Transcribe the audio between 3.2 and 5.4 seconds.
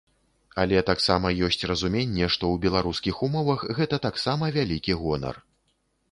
умовах гэта таксама вялікі гонар.